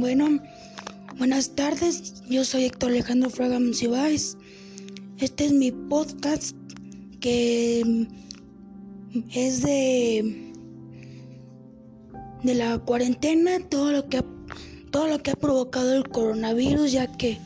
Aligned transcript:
Bueno, 0.00 0.40
buenas 1.18 1.54
tardes. 1.54 2.22
Yo 2.26 2.42
soy 2.46 2.64
Héctor 2.64 2.92
Alejandro 2.92 3.28
Fraga 3.28 3.60
Monsiváis. 3.60 4.34
Este 5.18 5.44
es 5.44 5.52
mi 5.52 5.72
podcast 5.72 6.56
que 7.20 8.06
es 9.30 9.62
de 9.62 10.54
de 12.42 12.54
la 12.54 12.78
cuarentena, 12.78 13.58
todo 13.68 13.92
lo 13.92 14.08
que 14.08 14.16
ha, 14.16 14.24
todo 14.90 15.06
lo 15.06 15.22
que 15.22 15.32
ha 15.32 15.36
provocado 15.36 15.94
el 15.94 16.08
coronavirus, 16.08 16.92
ya 16.92 17.06
que 17.18 17.38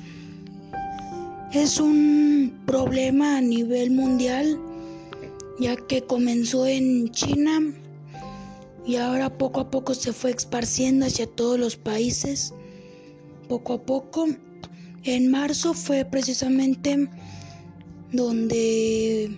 es 1.53 1.81
un 1.81 2.63
problema 2.67 3.39
a 3.39 3.41
nivel 3.41 3.91
mundial, 3.91 4.61
ya 5.59 5.75
que 5.75 6.03
comenzó 6.03 6.69
en 6.69 7.11
China 7.11 7.75
y 8.87 8.97
ahora 8.97 9.37
poco 9.39 9.61
a 9.61 9.71
poco 9.71 9.95
se 9.95 10.13
fue 10.13 10.31
esparciendo 10.31 11.07
hacia 11.07 11.27
todos 11.27 11.59
los 11.59 11.77
países. 11.77 12.53
Poco 13.49 13.75
a 13.75 13.83
poco. 13.83 14.27
En 15.05 15.31
marzo 15.31 15.75
fue 15.75 16.05
precisamente 16.05 17.09
donde 18.13 19.37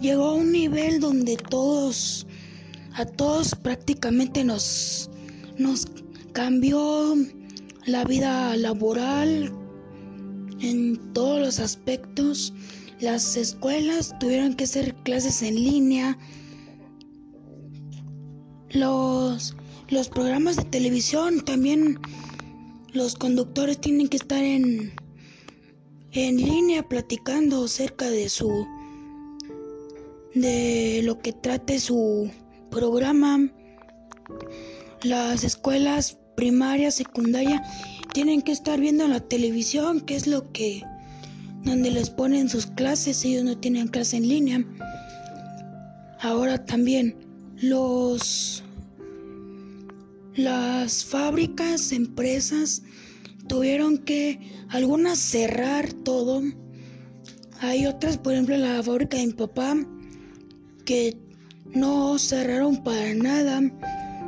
llegó 0.00 0.26
a 0.26 0.34
un 0.34 0.52
nivel 0.52 1.00
donde 1.00 1.36
todos, 1.36 2.26
a 2.94 3.04
todos 3.04 3.54
prácticamente 3.54 4.44
nos, 4.44 5.10
nos 5.56 5.86
cambió 6.32 7.16
la 7.86 8.04
vida 8.04 8.56
laboral 8.56 9.52
en 10.60 11.12
todos 11.12 11.40
los 11.40 11.58
aspectos. 11.58 12.52
Las 13.00 13.36
escuelas 13.36 14.16
tuvieron 14.18 14.54
que 14.54 14.64
hacer 14.64 14.94
clases 15.04 15.42
en 15.42 15.54
línea, 15.54 16.18
los, 18.70 19.56
los 19.88 20.08
programas 20.08 20.56
de 20.56 20.64
televisión 20.64 21.44
también, 21.44 21.98
los 22.92 23.14
conductores 23.14 23.80
tienen 23.80 24.08
que 24.08 24.16
estar 24.16 24.42
en, 24.42 24.92
en 26.12 26.36
línea 26.36 26.82
platicando 26.82 27.64
acerca 27.64 28.10
de 28.10 28.28
su, 28.28 28.66
de 30.34 31.00
lo 31.04 31.18
que 31.20 31.32
trate 31.32 31.78
su 31.80 32.30
programa. 32.70 33.50
Las 35.02 35.44
escuelas 35.44 36.18
primaria, 36.36 36.90
secundaria, 36.90 37.62
tienen 38.12 38.42
que 38.42 38.52
estar 38.52 38.78
viendo 38.78 39.08
la 39.08 39.20
televisión, 39.20 40.00
que 40.00 40.16
es 40.16 40.26
lo 40.26 40.52
que, 40.52 40.82
donde 41.64 41.90
les 41.90 42.10
ponen 42.10 42.48
sus 42.48 42.66
clases, 42.66 43.24
ellos 43.24 43.44
no 43.44 43.58
tienen 43.58 43.88
clase 43.88 44.18
en 44.18 44.28
línea. 44.28 44.64
Ahora 46.20 46.64
también 46.64 47.27
los 47.60 48.62
las 50.34 51.04
fábricas, 51.04 51.90
empresas 51.90 52.82
tuvieron 53.48 53.98
que 53.98 54.38
algunas 54.68 55.18
cerrar 55.18 55.92
todo. 55.92 56.42
Hay 57.60 57.86
otras, 57.86 58.18
por 58.18 58.34
ejemplo, 58.34 58.56
la 58.56 58.80
fábrica 58.82 59.16
de 59.16 59.26
mi 59.26 59.32
papá 59.32 59.76
que 60.84 61.16
no 61.74 62.18
cerraron 62.18 62.84
para 62.84 63.14
nada, 63.14 63.60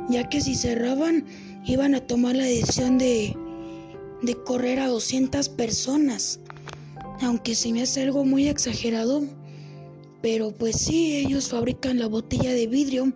ya 0.09 0.27
que 0.27 0.41
si 0.41 0.53
cerraban 0.53 1.25
iban 1.65 1.95
a 1.95 2.01
tomar 2.01 2.35
la 2.35 2.43
decisión 2.43 2.97
de, 2.97 3.33
de 4.21 4.35
correr 4.43 4.79
a 4.79 4.87
200 4.87 5.47
personas. 5.49 6.41
Aunque 7.21 7.55
se 7.55 7.71
me 7.71 7.83
hace 7.83 8.01
algo 8.01 8.25
muy 8.25 8.49
exagerado, 8.49 9.23
pero 10.21 10.51
pues 10.51 10.77
sí, 10.77 11.15
ellos 11.15 11.49
fabrican 11.49 11.99
la 11.99 12.07
botella 12.07 12.51
de 12.53 12.67
vidrio 12.67 13.13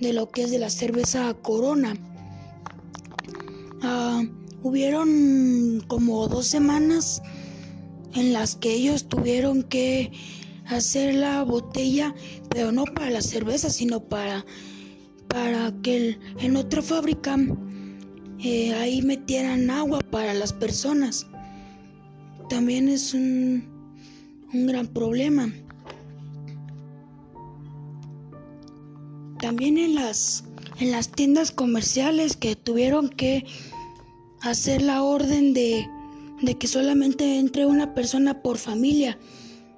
de 0.00 0.12
lo 0.12 0.28
que 0.28 0.42
es 0.42 0.50
de 0.50 0.58
la 0.58 0.70
cerveza 0.70 1.34
Corona. 1.34 1.94
Ah, 3.82 4.22
hubieron 4.62 5.82
como 5.86 6.28
dos 6.28 6.46
semanas 6.46 7.22
en 8.14 8.32
las 8.32 8.56
que 8.56 8.72
ellos 8.72 9.08
tuvieron 9.08 9.62
que 9.62 10.10
hacer 10.66 11.14
la 11.14 11.42
botella, 11.42 12.14
pero 12.50 12.72
no 12.72 12.84
para 12.84 13.10
la 13.10 13.22
cerveza, 13.22 13.70
sino 13.70 14.00
para, 14.00 14.44
para 15.28 15.72
que 15.82 16.18
en 16.40 16.56
otra 16.56 16.82
fábrica 16.82 17.36
eh, 18.42 18.74
ahí 18.74 19.02
metieran 19.02 19.70
agua 19.70 20.00
para 20.10 20.34
las 20.34 20.52
personas. 20.52 21.26
También 22.48 22.88
es 22.88 23.14
un, 23.14 23.64
un 24.52 24.66
gran 24.66 24.86
problema. 24.86 25.52
También 29.46 29.78
en 29.78 29.94
las, 29.94 30.42
en 30.80 30.90
las 30.90 31.12
tiendas 31.12 31.52
comerciales 31.52 32.36
que 32.36 32.56
tuvieron 32.56 33.08
que 33.08 33.44
hacer 34.40 34.82
la 34.82 35.04
orden 35.04 35.54
de, 35.54 35.86
de 36.42 36.58
que 36.58 36.66
solamente 36.66 37.38
entre 37.38 37.64
una 37.64 37.94
persona 37.94 38.42
por 38.42 38.58
familia 38.58 39.16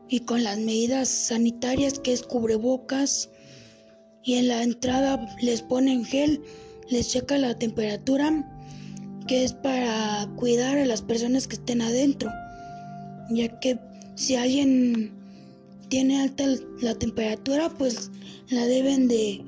y 0.09 0.21
con 0.21 0.43
las 0.43 0.57
medidas 0.59 1.11
sanitarias 1.11 1.99
que 1.99 2.15
es 2.15 2.23
cubrebocas 2.23 3.29
y 4.25 4.37
en 4.37 4.49
la 4.49 4.63
entrada 4.63 5.37
les 5.43 5.61
ponen 5.61 6.03
gel, 6.03 6.41
les 6.89 7.11
checa 7.11 7.37
la 7.37 7.59
temperatura 7.59 8.51
que 9.27 9.45
es 9.45 9.53
para 9.53 10.27
cuidar 10.37 10.79
a 10.79 10.87
las 10.87 11.03
personas 11.03 11.47
que 11.47 11.57
estén 11.57 11.83
adentro, 11.83 12.31
ya 13.29 13.61
que 13.61 13.79
si 14.15 14.35
alguien 14.35 15.18
tiene 15.89 16.21
alta 16.21 16.45
la 16.81 16.95
temperatura, 16.95 17.71
pues 17.71 18.11
la 18.49 18.67
deben 18.67 19.09
de, 19.09 19.43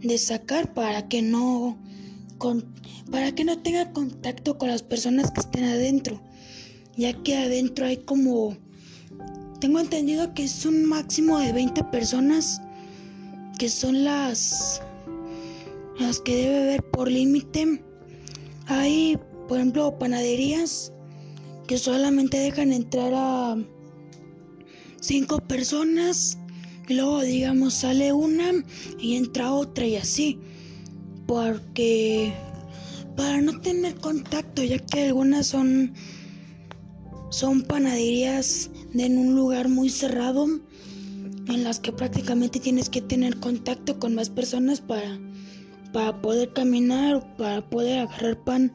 de 0.00 0.18
sacar 0.18 0.72
para 0.74 1.08
que 1.08 1.22
no 1.22 1.78
con, 2.38 2.64
para 3.10 3.34
que 3.34 3.44
no 3.44 3.58
tenga 3.58 3.92
contacto 3.92 4.58
con 4.58 4.68
las 4.68 4.82
personas 4.82 5.30
que 5.30 5.40
estén 5.40 5.64
adentro, 5.64 6.20
ya 6.96 7.12
que 7.22 7.36
adentro 7.36 7.86
hay 7.86 7.98
como 7.98 8.56
tengo 9.60 9.80
entendido 9.80 10.34
que 10.34 10.44
es 10.44 10.64
un 10.64 10.84
máximo 10.84 11.38
de 11.38 11.52
20 11.52 11.82
personas 11.84 12.60
que 13.58 13.68
son 13.68 14.04
las 14.04 14.80
las 15.98 16.20
que 16.20 16.36
debe 16.36 16.60
haber 16.60 16.82
por 16.90 17.10
límite. 17.10 17.82
Hay, 18.66 19.18
por 19.48 19.58
ejemplo, 19.58 19.98
panaderías 19.98 20.92
que 21.66 21.76
solamente 21.76 22.38
dejan 22.38 22.72
entrar 22.72 23.12
a 23.14 23.56
cinco 25.00 25.38
personas 25.38 26.38
y 26.88 26.94
luego 26.94 27.20
digamos 27.22 27.74
sale 27.74 28.12
una 28.12 28.52
y 29.00 29.16
entra 29.16 29.52
otra 29.52 29.86
y 29.86 29.96
así 29.96 30.38
porque 31.26 32.32
para 33.16 33.40
no 33.40 33.60
tener 33.60 33.94
contacto 33.96 34.62
ya 34.62 34.78
que 34.78 35.04
algunas 35.06 35.46
son 35.46 35.92
son 37.30 37.62
panaderías 37.62 38.70
en 38.94 39.18
un 39.18 39.34
lugar 39.34 39.68
muy 39.68 39.90
cerrado 39.90 40.46
en 41.48 41.64
las 41.64 41.78
que 41.78 41.92
prácticamente 41.92 42.58
tienes 42.58 42.88
que 42.88 43.02
tener 43.02 43.38
contacto 43.38 43.98
con 43.98 44.14
más 44.14 44.30
personas 44.30 44.80
para 44.80 45.18
para 45.92 46.20
poder 46.20 46.52
caminar 46.52 47.36
para 47.36 47.68
poder 47.68 48.00
agarrar 48.00 48.42
pan. 48.44 48.72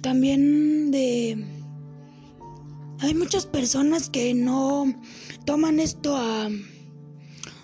También 0.00 0.90
de 0.90 1.44
hay 3.00 3.14
muchas 3.14 3.46
personas 3.46 4.08
que 4.08 4.34
no 4.34 4.86
toman 5.44 5.80
esto 5.80 6.16
a, 6.16 6.48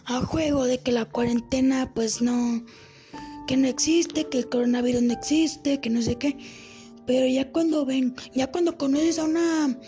a 0.05 0.21
juego 0.21 0.65
de 0.65 0.79
que 0.79 0.93
la 0.93 1.05
cuarentena 1.05 1.93
pues 1.95 2.21
no, 2.21 2.65
que 3.47 3.57
no 3.57 3.67
existe, 3.67 4.29
que 4.29 4.39
el 4.39 4.49
coronavirus 4.49 5.03
no 5.03 5.13
existe, 5.13 5.81
que 5.81 5.91
no 5.91 6.03
sé 6.03 6.17
qué. 6.17 6.37
Pero 7.07 7.27
ya 7.27 7.51
cuando 7.51 7.85
ven, 7.85 8.15
ya 8.35 8.51
cuando 8.51 8.77
conoces 8.77 9.19
a 9.19 9.25
una, 9.25 9.79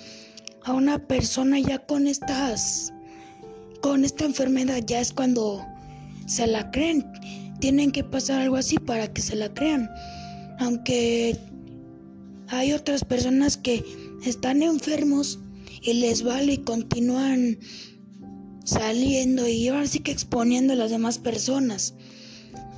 a 0.65 0.72
una 0.72 0.99
persona 0.99 1.59
ya 1.59 1.78
con 1.78 2.06
estas, 2.06 2.93
con 3.82 4.05
esta 4.05 4.25
enfermedad, 4.25 4.82
ya 4.87 5.00
es 5.00 5.12
cuando 5.12 5.64
se 6.26 6.47
la 6.47 6.70
creen. 6.70 7.06
Tienen 7.61 7.93
que 7.93 8.02
pasar 8.02 8.40
algo 8.40 8.56
así 8.56 8.79
para 8.79 9.12
que 9.12 9.23
se 9.23 9.37
la 9.37 9.52
crean. 9.52 9.88
Aunque 10.58 11.38
hay 12.49 12.73
otras 12.73 13.05
personas 13.05 13.56
que 13.56 13.85
están 14.25 14.62
enfermos 14.62 15.38
y 15.82 15.94
les 15.94 16.23
vale 16.23 16.55
y 16.55 16.59
continúan 16.59 17.59
saliendo 18.65 19.47
y 19.47 19.69
ahora 19.69 19.87
sí 19.87 20.00
que 20.00 20.12
exponiendo 20.12 20.73
a 20.73 20.76
las 20.76 20.91
demás 20.91 21.19
personas. 21.19 21.94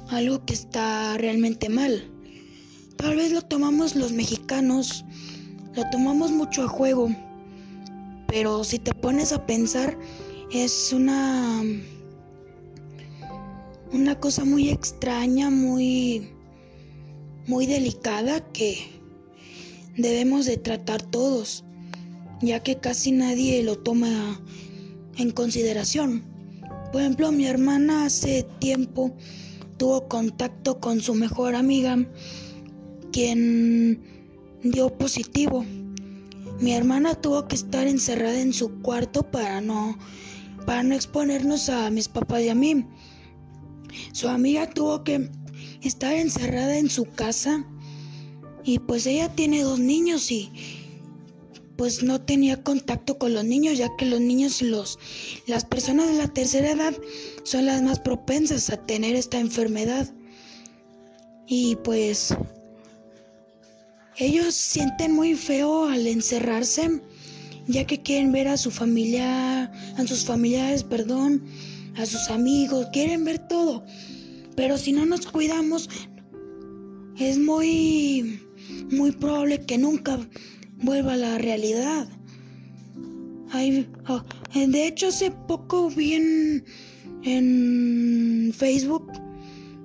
Algo 0.08 0.44
que 0.44 0.54
está 0.54 1.16
realmente 1.18 1.68
mal. 1.68 2.10
Tal 2.96 3.16
vez 3.16 3.32
lo 3.32 3.42
tomamos 3.42 3.94
los 3.94 4.12
mexicanos, 4.12 5.04
lo 5.74 5.84
tomamos 5.90 6.32
mucho 6.32 6.62
a 6.62 6.68
juego, 6.68 7.10
pero 8.26 8.64
si 8.64 8.78
te 8.78 8.94
pones 8.94 9.32
a 9.32 9.46
pensar 9.46 9.98
es 10.52 10.92
una 10.92 11.62
una 13.92 14.18
cosa 14.18 14.44
muy 14.44 14.70
extraña, 14.70 15.50
muy 15.50 16.30
muy 17.46 17.66
delicada 17.66 18.40
que 18.52 18.95
debemos 19.96 20.46
de 20.46 20.56
tratar 20.56 21.02
todos, 21.02 21.64
ya 22.40 22.62
que 22.62 22.76
casi 22.76 23.12
nadie 23.12 23.62
lo 23.62 23.76
toma 23.78 24.40
en 25.16 25.30
consideración. 25.30 26.24
Por 26.92 27.00
ejemplo, 27.00 27.32
mi 27.32 27.46
hermana 27.46 28.06
hace 28.06 28.46
tiempo 28.58 29.16
tuvo 29.76 30.08
contacto 30.08 30.80
con 30.80 31.00
su 31.00 31.14
mejor 31.14 31.54
amiga, 31.54 31.98
quien 33.12 34.02
dio 34.62 34.96
positivo. 34.96 35.64
Mi 36.60 36.72
hermana 36.72 37.14
tuvo 37.14 37.48
que 37.48 37.56
estar 37.56 37.86
encerrada 37.86 38.40
en 38.40 38.52
su 38.52 38.80
cuarto 38.80 39.30
para 39.30 39.60
no 39.60 39.98
para 40.64 40.82
no 40.82 40.96
exponernos 40.96 41.68
a 41.68 41.90
mis 41.90 42.08
papás 42.08 42.42
y 42.42 42.48
a 42.48 42.54
mí. 42.54 42.84
Su 44.12 44.28
amiga 44.28 44.68
tuvo 44.68 45.04
que 45.04 45.30
estar 45.80 46.12
encerrada 46.14 46.76
en 46.76 46.90
su 46.90 47.04
casa 47.04 47.64
y 48.66 48.80
pues 48.80 49.06
ella 49.06 49.28
tiene 49.28 49.62
dos 49.62 49.78
niños 49.78 50.30
y 50.32 50.50
pues 51.76 52.02
no 52.02 52.20
tenía 52.20 52.64
contacto 52.64 53.16
con 53.16 53.32
los 53.32 53.44
niños 53.44 53.78
ya 53.78 53.88
que 53.96 54.06
los 54.06 54.20
niños 54.20 54.60
los 54.60 54.98
las 55.46 55.64
personas 55.64 56.08
de 56.08 56.14
la 56.14 56.26
tercera 56.26 56.72
edad 56.72 56.94
son 57.44 57.66
las 57.66 57.80
más 57.82 58.00
propensas 58.00 58.68
a 58.70 58.84
tener 58.84 59.14
esta 59.14 59.38
enfermedad. 59.38 60.12
Y 61.46 61.76
pues 61.76 62.34
ellos 64.16 64.54
sienten 64.54 65.12
muy 65.12 65.36
feo 65.36 65.88
al 65.88 66.08
encerrarse 66.08 67.00
ya 67.68 67.86
que 67.86 68.02
quieren 68.02 68.32
ver 68.32 68.48
a 68.48 68.56
su 68.56 68.72
familia 68.72 69.70
a 69.96 70.06
sus 70.08 70.24
familiares 70.24 70.82
perdón 70.82 71.44
a 71.96 72.04
sus 72.04 72.30
amigos 72.30 72.88
quieren 72.92 73.24
ver 73.24 73.46
todo. 73.46 73.84
Pero 74.56 74.76
si 74.76 74.90
no 74.90 75.06
nos 75.06 75.24
cuidamos 75.26 75.88
es 77.16 77.38
muy 77.38 78.40
muy 78.90 79.12
probable 79.12 79.64
que 79.64 79.78
nunca 79.78 80.18
vuelva 80.78 81.14
a 81.14 81.16
la 81.16 81.38
realidad. 81.38 82.08
Oh, 84.08 84.22
de 84.54 84.86
hecho, 84.86 85.08
hace 85.08 85.30
poco 85.30 85.88
vi 85.88 86.14
en, 87.22 88.52
Facebook 88.52 89.10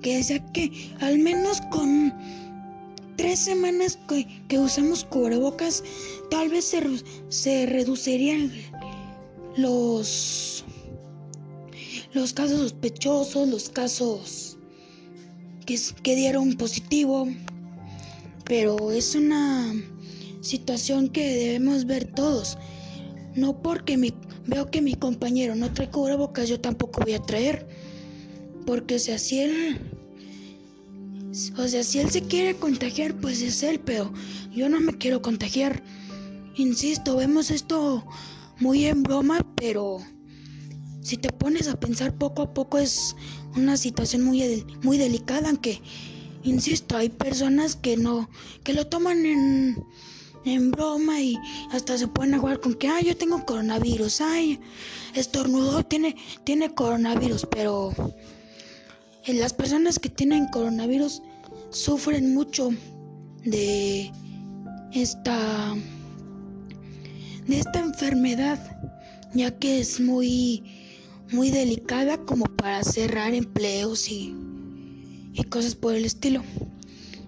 que 0.02 0.16
decía 0.16 0.44
que 0.52 0.70
al 1.00 1.18
menos 1.18 1.60
con 1.70 2.12
tres 3.16 3.38
semanas 3.38 3.98
que, 4.48 4.58
usamos 4.58 5.04
cubrebocas, 5.04 5.82
tal 6.30 6.48
vez 6.50 6.64
se, 6.66 6.82
se 7.28 7.66
reducirían 7.66 8.52
los, 9.56 10.64
los 12.12 12.32
casos 12.32 12.60
sospechosos, 12.60 13.48
los 13.48 13.68
casos 13.70 14.58
que, 15.66 15.78
que 16.02 16.16
dieron 16.16 16.54
positivo. 16.54 17.28
Pero 18.52 18.92
es 18.92 19.14
una 19.14 19.72
situación 20.42 21.08
que 21.08 21.26
debemos 21.26 21.86
ver 21.86 22.04
todos. 22.04 22.58
No 23.34 23.62
porque 23.62 23.96
mi, 23.96 24.12
veo 24.46 24.70
que 24.70 24.82
mi 24.82 24.92
compañero 24.92 25.54
no 25.54 25.72
trae 25.72 25.88
cubrebocas, 25.88 26.50
yo 26.50 26.60
tampoco 26.60 27.00
voy 27.00 27.14
a 27.14 27.22
traer. 27.22 27.66
Porque 28.66 28.98
si 28.98 29.38
él. 29.38 29.80
O 31.56 31.66
sea, 31.66 31.82
si 31.82 31.98
él 32.00 32.10
se 32.10 32.24
quiere 32.24 32.54
contagiar, 32.56 33.14
pues 33.22 33.40
es 33.40 33.62
él, 33.62 33.80
pero 33.80 34.12
yo 34.54 34.68
no 34.68 34.80
me 34.80 34.98
quiero 34.98 35.22
contagiar. 35.22 35.82
Insisto, 36.56 37.16
vemos 37.16 37.50
esto 37.50 38.04
muy 38.60 38.84
en 38.84 39.02
broma, 39.02 39.46
pero 39.56 39.96
si 41.00 41.16
te 41.16 41.32
pones 41.32 41.68
a 41.68 41.80
pensar 41.80 42.18
poco 42.18 42.42
a 42.42 42.52
poco 42.52 42.76
es 42.76 43.16
una 43.56 43.78
situación 43.78 44.24
muy, 44.24 44.62
muy 44.82 44.98
delicada, 44.98 45.48
aunque, 45.48 45.80
insisto, 46.42 46.96
hay 46.96 47.08
personas 47.08 47.76
que 47.76 47.96
no, 47.96 48.28
que 48.64 48.72
lo 48.72 48.86
toman 48.86 49.24
en 49.26 49.84
en 50.44 50.70
broma 50.70 51.20
y 51.20 51.38
hasta 51.70 51.96
se 51.98 52.08
pueden 52.08 52.38
jugar 52.38 52.60
con 52.60 52.74
que, 52.74 52.88
ay, 52.88 53.04
yo 53.04 53.16
tengo 53.16 53.44
coronavirus, 53.44 54.20
ay, 54.20 54.60
estornudo 55.14 55.84
tiene, 55.84 56.16
tiene 56.44 56.74
coronavirus, 56.74 57.46
pero 57.50 57.92
las 59.26 59.52
personas 59.52 59.98
que 59.98 60.08
tienen 60.08 60.48
coronavirus 60.48 61.22
sufren 61.70 62.34
mucho 62.34 62.70
de 63.44 64.10
esta, 64.92 65.74
de 67.46 67.58
esta 67.58 67.80
enfermedad, 67.80 68.58
ya 69.34 69.56
que 69.58 69.80
es 69.80 70.00
muy, 70.00 70.64
muy 71.30 71.50
delicada 71.50 72.18
como 72.18 72.44
para 72.46 72.82
cerrar 72.82 73.32
empleos 73.32 74.08
y, 74.10 74.34
y 75.32 75.44
cosas 75.44 75.74
por 75.74 75.94
el 75.94 76.04
estilo. 76.04 76.42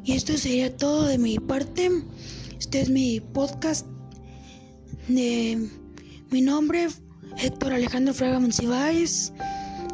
Y 0.05 0.13
esto 0.13 0.37
sería 0.37 0.77
todo 0.77 1.05
de 1.07 1.19
mi 1.19 1.39
parte. 1.39 1.91
Este 2.59 2.81
es 2.81 2.91
mi 2.91 3.21
podcast 3.21 3.87
de 5.09 5.69
mi 6.31 6.41
nombre, 6.41 6.89
Héctor 7.39 7.73
Alejandro 7.73 8.15
Fraga 8.15 8.39
Monsiváis, 8.39 9.33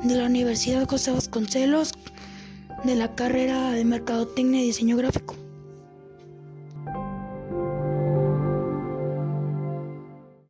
de 0.03 0.15
la 0.15 0.27
Universidad 0.27 0.89
José 0.89 1.13
Vasconcelos, 1.13 1.93
de 2.85 2.95
la 2.95 3.15
carrera 3.15 3.73
de 3.73 3.85
Mercadotecnia 3.85 4.63
y 4.63 4.67
Diseño 4.67 4.97
Gráfico. 4.97 5.40